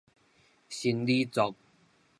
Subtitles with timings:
[0.67, 1.53] 新里族